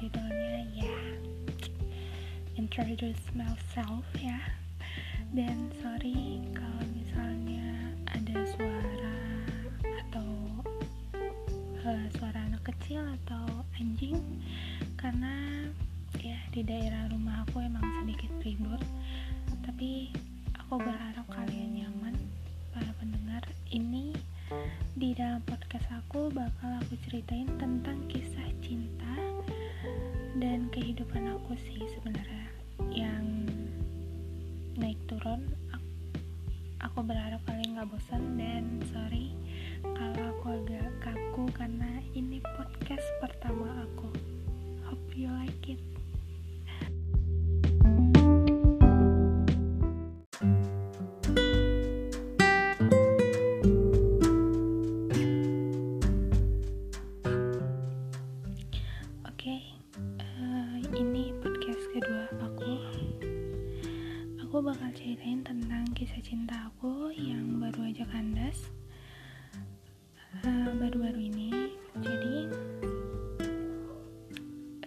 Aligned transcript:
judulnya 0.00 0.66
ya 0.74 0.96
introduce 2.56 3.22
myself 3.36 4.04
ya 4.18 4.38
dan 5.32 5.70
sorry 5.82 6.40
kalau 6.56 6.84
misalnya 6.94 7.92
ada 8.10 8.36
suara 8.46 9.18
atau 9.84 10.28
uh, 11.84 12.06
suara 12.16 12.38
anak 12.48 12.62
kecil 12.68 13.02
atau 13.24 13.64
anjing 13.80 14.18
karena 14.96 15.68
ya 16.20 16.38
di 16.50 16.64
daerah 16.64 17.08
rumah 17.12 17.44
aku 17.46 17.60
emang 17.62 17.84
sedikit 18.02 18.32
ribut 18.42 18.82
tapi 19.62 20.10
aku 20.66 20.82
berharap 20.82 21.26
kalian 21.30 21.78
nyaman 21.78 22.14
para 22.74 22.90
pendengar. 22.98 23.38
Ini 23.70 24.14
di 24.98 25.14
dalam 25.14 25.38
podcast 25.46 25.86
aku 25.94 26.26
bakal 26.34 26.82
aku 26.82 26.98
ceritain 27.06 27.46
tentang 27.54 28.02
kisah 28.10 28.50
cinta 28.58 29.14
dan 30.36 30.68
kehidupan 30.68 31.32
aku 31.32 31.56
sih 31.56 31.80
sebenarnya 31.96 32.46
yang 32.92 33.24
naik 34.76 35.00
turun 35.08 35.48
aku 36.84 37.00
berharap 37.00 37.40
kalian 37.48 37.80
gak 37.80 37.88
bosan. 37.88 38.36
Dan 38.36 38.84
sorry 38.92 39.32
kalau 39.82 40.32
aku 40.36 40.60
agak 40.60 40.92
kaku 41.00 41.44
karena 41.56 42.00
ini 42.12 42.40
podcast 42.44 43.06
pertama 43.24 43.84
aku 43.84 44.12
uh, 59.96 60.76
ini 60.92 61.32
podcast 61.40 61.82
kedua 61.92 62.28
aku. 62.36 62.72
Aku 64.44 64.60
bakal 64.62 64.92
ceritain 64.92 65.40
tentang 65.40 65.88
kisah 65.96 66.20
cinta 66.20 66.68
aku 66.68 67.12
yang 67.16 67.58
baru 67.58 67.88
aja 67.88 68.04
kandas 68.08 68.68
uh, 70.44 70.70
baru-baru 70.76 71.32
ini. 71.32 71.72
Jadi, 71.96 72.36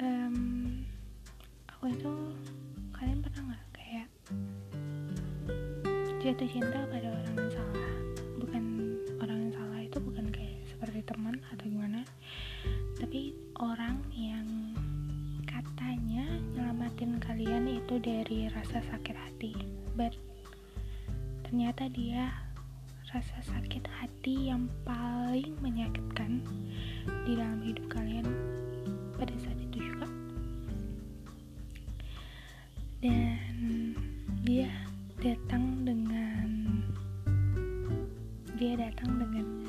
um, 0.05 0.37
aku 1.65 1.83
itu 1.89 2.13
kalian 2.93 3.19
pernah 3.25 3.41
nggak 3.49 3.65
kayak 3.73 4.07
jatuh 6.21 6.49
cinta 6.49 6.79
pada 6.93 7.08
itu 17.89 18.05
dari 18.05 18.45
rasa 18.53 18.85
sakit 18.85 19.17
hati. 19.17 19.49
But 19.97 20.13
ternyata 21.41 21.89
dia 21.89 22.29
rasa 23.09 23.41
sakit 23.41 23.81
hati 23.81 24.53
yang 24.53 24.69
paling 24.85 25.57
menyakitkan 25.57 26.45
di 27.25 27.33
dalam 27.33 27.65
hidup 27.65 27.89
kalian 27.89 28.29
pada 29.17 29.33
saat 29.41 29.57
itu 29.57 29.89
juga. 29.89 30.05
Dan 33.01 33.97
dia 34.45 34.69
datang 35.17 35.81
dengan 35.81 36.45
dia 38.53 38.77
datang 38.77 39.17
dengan 39.17 39.65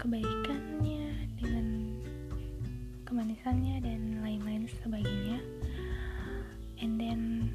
kebaikannya 0.00 1.28
dengan 1.36 1.66
kemanisannya 3.04 3.84
dan 3.84 4.00
lain-lain 4.24 4.64
sebagainya 4.80 5.44
and 6.82 6.98
then 6.98 7.50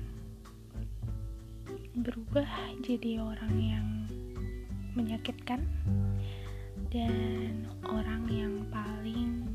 berubah 2.00 2.48
jadi 2.86 3.20
orang 3.20 3.56
yang 3.60 3.88
menyakitkan 4.96 5.64
dan 6.90 7.68
orang 7.86 8.26
yang 8.32 8.66
paling 8.72 9.46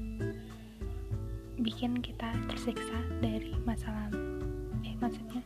bikin 1.58 1.98
kita 2.04 2.30
tersiksa 2.50 2.98
dari 3.24 3.56
masa 3.64 3.88
lalu. 3.90 4.44
Eh 4.84 4.94
maksudnya 5.00 5.42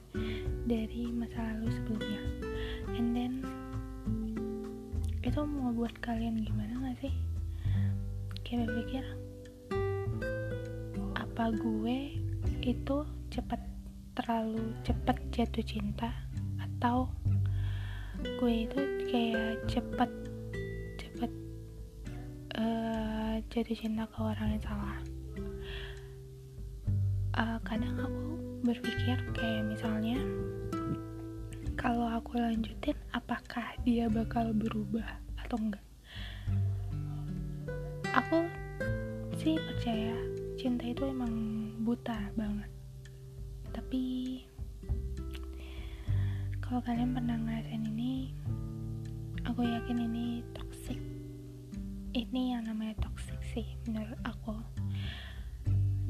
dari 0.66 1.08
masa 1.14 1.38
lalu 1.54 1.70
sebelumnya. 1.72 2.22
And 2.98 3.14
then 3.14 3.32
itu 5.22 5.40
mau 5.44 5.70
buat 5.72 5.94
kalian 6.02 6.42
gimana 6.42 6.90
gak 6.90 7.08
sih? 7.08 7.14
Kayak 8.42 8.68
berpikir 8.68 9.04
apa 11.14 11.54
gue 11.54 11.98
itu 12.66 12.96
cepet 13.30 13.60
terlalu 14.18 14.74
cepet 14.82 15.16
jatuh 15.30 15.62
cinta 15.62 16.10
atau 16.58 17.06
gue 18.18 18.66
itu 18.66 18.80
kayak 19.06 19.62
cepet 19.70 20.10
cepet 20.98 21.30
uh, 22.58 23.38
jatuh 23.46 23.76
cinta 23.78 24.10
ke 24.10 24.18
orang 24.18 24.58
yang 24.58 24.64
salah. 24.66 24.98
Uh, 27.38 27.58
kadang 27.62 27.94
aku 27.94 28.26
berpikir 28.66 29.22
kayak 29.38 29.62
misalnya 29.70 30.18
kalau 31.78 32.10
aku 32.10 32.42
lanjutin 32.42 32.98
apakah 33.14 33.70
dia 33.86 34.10
bakal 34.10 34.50
berubah 34.50 35.06
atau 35.46 35.54
enggak? 35.62 35.86
Aku 38.18 38.50
sih 39.38 39.54
percaya 39.54 40.18
cinta 40.58 40.90
itu 40.90 41.06
emang 41.06 41.30
buta 41.86 42.18
banget 42.34 42.77
tapi 43.78 44.42
kalau 46.58 46.82
kalian 46.82 47.14
pernah 47.14 47.38
ngerasain 47.38 47.86
ini 47.94 48.34
aku 49.46 49.62
yakin 49.62 50.02
ini 50.02 50.42
toxic. 50.50 50.98
Ini 52.10 52.58
yang 52.58 52.66
namanya 52.66 52.98
toxic 52.98 53.38
sih 53.54 53.78
menurut 53.86 54.18
aku. 54.26 54.58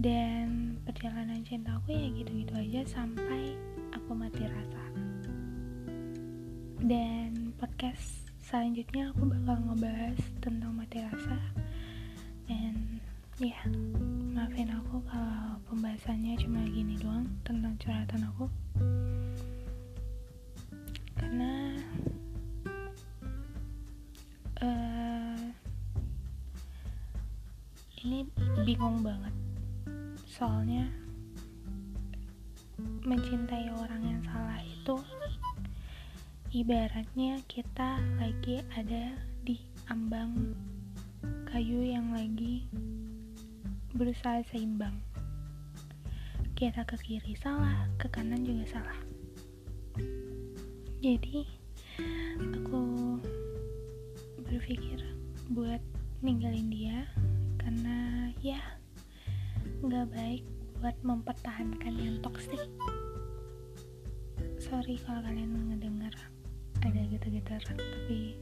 Dan 0.01 0.81
perjalanan 0.89 1.45
cinta 1.45 1.77
aku 1.77 1.93
ya 1.93 2.09
gitu-gitu 2.17 2.57
aja 2.57 2.89
sampai 2.89 3.53
aku 3.93 4.17
mati 4.17 4.49
rasa. 4.49 4.85
Dan 6.81 7.53
podcast 7.61 8.33
selanjutnya 8.49 9.13
aku 9.13 9.29
bakal 9.29 9.61
ngebahas 9.61 10.17
tentang 10.41 10.73
mati 10.73 11.05
rasa 11.05 11.37
ya 13.39 13.63
maafin 14.35 14.67
aku 14.67 14.99
kalau 15.07 15.63
pembahasannya 15.71 16.35
cuma 16.43 16.59
gini 16.75 16.99
doang 16.99 17.23
tentang 17.47 17.79
curhatan 17.79 18.27
aku. 18.27 18.51
Karena 21.15 21.79
uh, 24.59 25.39
ini 28.03 28.27
bingung 28.67 29.07
banget. 29.07 29.35
Soalnya 30.27 30.91
mencintai 33.07 33.71
orang 33.71 34.03
yang 34.03 34.23
salah 34.27 34.59
itu 34.67 34.99
ibaratnya 36.51 37.39
kita 37.47 38.03
lagi 38.19 38.67
ada 38.75 39.15
di 39.47 39.63
ambang 39.87 40.59
kayu 41.47 41.87
yang 41.87 42.11
lagi 42.11 42.67
berusaha 43.99 44.47
seimbang. 44.47 44.95
Kita 46.55 46.87
ke 46.87 46.95
kiri 47.03 47.35
salah 47.35 47.91
ke 47.99 48.07
kanan 48.07 48.47
juga 48.47 48.79
salah. 48.79 48.99
Jadi 51.03 51.43
aku 52.55 52.83
berpikir 54.47 55.03
buat 55.51 55.83
ninggalin 56.23 56.71
dia 56.71 57.11
karena 57.59 58.31
ya 58.39 58.63
nggak 59.83 60.07
baik 60.15 60.45
buat 60.79 60.95
mempertahankan 61.03 61.95
yang 61.99 62.23
toksik 62.23 62.63
sorry 64.63 64.99
kalau 65.03 65.23
kalian 65.27 65.75
ngedengar 65.75 66.15
ada 66.83 67.01
gitu-gitu 67.11 67.55
tapi 67.67 68.39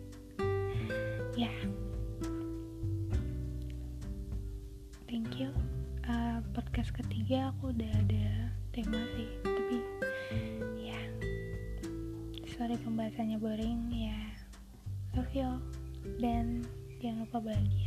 ya 1.37 1.53
podcast 6.77 7.09
ketiga 7.09 7.57
aku 7.57 7.73
udah 7.73 7.89
ada 7.89 8.53
tema 8.69 9.01
sih 9.17 9.25
tapi 9.41 9.81
ya 10.77 11.01
sorry 12.53 12.77
pembahasannya 12.77 13.41
boring 13.41 13.89
ya 13.97 14.21
love 15.17 15.33
you 15.33 15.57
dan 16.21 16.69
jangan 17.01 17.25
lupa 17.25 17.49
bahagia 17.49 17.86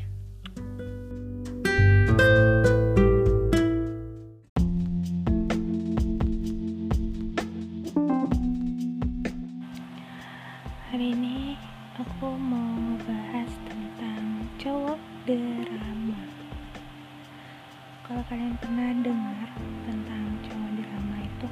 pernah 18.80 19.04
dengar 19.04 19.50
tentang 19.84 20.24
cowok 20.48 20.72
drama 20.80 21.18
itu? 21.20 21.48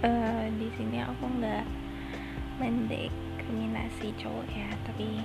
Uh, 0.00 0.44
di 0.56 0.68
sini 0.72 1.04
aku 1.04 1.24
nggak 1.36 1.68
mendiskriminasi 2.56 4.08
cowok 4.16 4.48
ya 4.48 4.72
tapi 4.88 5.20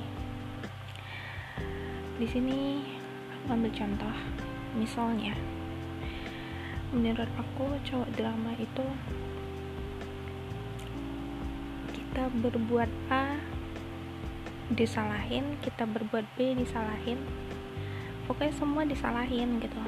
di 2.20 2.28
sini 2.28 2.84
aku 3.32 3.56
ambil 3.56 3.72
contoh. 3.72 4.16
Misalnya 4.76 5.32
menurut 6.92 7.32
aku 7.40 7.80
cowok 7.88 8.12
drama 8.12 8.52
itu 8.60 8.86
kita 11.96 12.28
berbuat 12.44 12.92
A 13.08 13.40
disalahin 14.68 15.56
kita 15.64 15.88
berbuat 15.88 16.28
B 16.36 16.60
disalahin 16.60 17.24
pokoknya 18.26 18.54
semua 18.58 18.84
disalahin 18.86 19.58
gitu. 19.62 19.82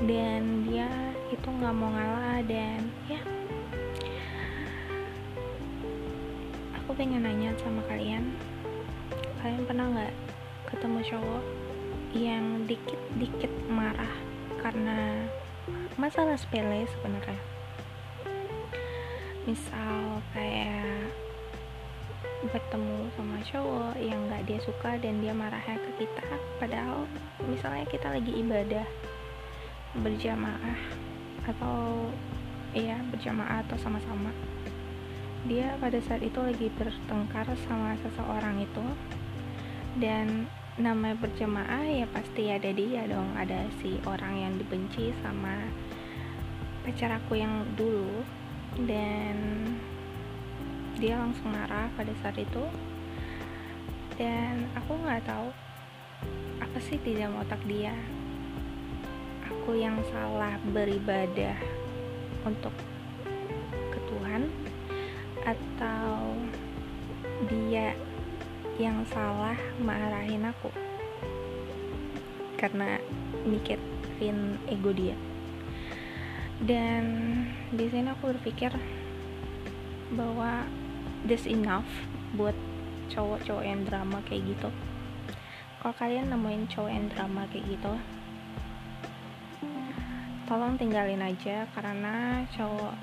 Dan 0.00 0.64
dia 0.64 0.88
itu 1.30 1.46
nggak 1.46 1.74
mau 1.76 1.92
ngalah 1.92 2.42
dan 2.48 2.88
ya 3.06 3.20
aku 6.74 6.96
pengen 6.96 7.22
nanya 7.22 7.54
sama 7.60 7.84
kalian 7.86 8.34
kalian 9.38 9.62
pernah 9.62 9.86
nggak 9.94 10.14
ketemu 10.68 10.98
cowok 11.06 11.44
yang 12.12 12.44
dikit-dikit 12.66 13.52
marah 13.70 14.14
karena 14.58 15.24
masalah 15.94 16.34
sepele 16.34 16.84
sebenarnya? 16.90 17.40
Misal 19.46 20.20
kayak 20.34 21.08
bertemu 22.40 23.12
sama 23.20 23.36
cowok 23.44 24.00
yang 24.00 24.20
nggak 24.28 24.48
dia 24.48 24.60
suka 24.64 24.96
dan 24.96 25.20
dia 25.20 25.36
marahnya 25.36 25.76
ke 25.76 26.04
kita. 26.04 26.24
Padahal 26.56 27.04
misalnya 27.44 27.84
kita 27.84 28.08
lagi 28.08 28.32
ibadah 28.32 28.86
berjamaah 30.00 30.80
atau 31.44 32.08
ya 32.72 32.96
berjamaah 33.12 33.60
atau 33.68 33.76
sama-sama. 33.76 34.32
Dia 35.44 35.76
pada 35.80 36.00
saat 36.00 36.24
itu 36.24 36.40
lagi 36.40 36.72
bertengkar 36.80 37.48
sama 37.68 37.96
seseorang 38.00 38.64
itu. 38.64 38.84
Dan 40.00 40.48
namanya 40.80 41.18
berjamaah 41.20 41.84
ya 41.84 42.06
pasti 42.08 42.48
ada 42.48 42.72
dia 42.72 43.04
dong. 43.04 43.36
Ada 43.36 43.68
si 43.84 44.00
orang 44.08 44.34
yang 44.36 44.52
dibenci 44.56 45.12
sama 45.20 45.60
pacar 46.88 47.20
aku 47.20 47.36
yang 47.36 47.68
dulu. 47.76 48.24
Dan 48.80 49.36
dia 51.00 51.16
langsung 51.16 51.48
marah 51.48 51.88
pada 51.96 52.12
saat 52.20 52.36
itu. 52.36 52.64
Dan 54.20 54.68
aku 54.76 55.00
nggak 55.00 55.24
tahu 55.24 55.48
apa 56.60 56.78
sih 56.84 57.00
di 57.00 57.16
dalam 57.16 57.40
otak 57.40 57.58
dia? 57.64 57.96
Aku 59.48 59.72
yang 59.72 59.96
salah 60.12 60.60
beribadah 60.70 61.56
untuk 62.44 62.76
ke 63.72 63.98
Tuhan 64.12 64.52
atau 65.48 66.36
dia 67.48 67.96
yang 68.76 69.00
salah 69.08 69.56
marahin 69.80 70.44
aku? 70.52 70.68
Karena 72.60 73.00
mikirin 73.48 74.60
ego 74.68 74.92
dia. 74.92 75.16
Dan 76.60 77.04
di 77.72 77.88
sini 77.88 78.12
aku 78.12 78.36
berpikir 78.36 78.76
bahwa 80.12 80.68
this 81.26 81.44
enough 81.44 81.88
buat 82.38 82.54
cowok-cowok 83.10 83.64
yang 83.66 83.82
drama 83.84 84.22
kayak 84.28 84.56
gitu. 84.56 84.70
Kalau 85.80 85.94
kalian 85.96 86.28
nemuin 86.28 86.68
cowok 86.68 86.90
yang 86.92 87.06
drama 87.08 87.48
kayak 87.48 87.66
gitu 87.76 87.92
tolong 90.50 90.74
tinggalin 90.74 91.22
aja 91.22 91.62
karena 91.78 92.42
cowok 92.50 92.98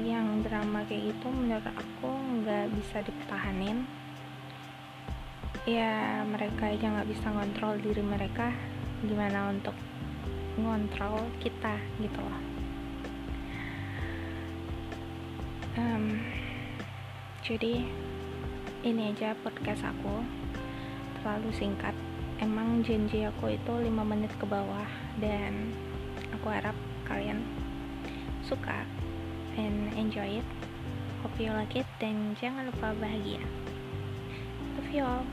yang 0.00 0.40
drama 0.40 0.80
kayak 0.88 1.12
gitu 1.12 1.28
menurut 1.28 1.68
aku 1.68 2.08
nggak 2.40 2.72
bisa 2.80 3.04
dipertahanin. 3.04 3.84
Ya 5.68 6.24
mereka 6.24 6.72
aja 6.72 6.80
nggak 6.80 7.12
bisa 7.12 7.28
ngontrol 7.28 7.76
diri 7.84 8.00
mereka 8.00 8.56
gimana 9.04 9.52
untuk 9.52 9.76
ngontrol 10.56 11.28
kita 11.44 11.76
gitu 12.00 12.24
loh 12.24 12.55
um, 15.76 16.20
jadi 17.44 17.84
ini 18.82 19.02
aja 19.12 19.36
podcast 19.44 19.84
aku. 19.86 20.24
Terlalu 21.20 21.50
singkat. 21.54 21.94
Emang 22.36 22.84
janji 22.84 23.24
aku 23.24 23.56
itu 23.56 23.72
5 23.72 23.88
menit 24.04 24.32
ke 24.36 24.44
bawah. 24.44 24.88
Dan 25.20 25.72
aku 26.32 26.52
harap 26.52 26.76
kalian 27.08 27.40
suka 28.44 28.84
and 29.56 29.92
enjoy 29.96 30.40
it. 30.40 30.48
Hope 31.24 31.36
you 31.40 31.52
like 31.52 31.76
it. 31.76 31.88
Dan 32.02 32.36
jangan 32.36 32.68
lupa 32.68 32.92
bahagia. 32.96 33.42
Love 34.76 34.92
you 34.92 35.04
all 35.04 35.24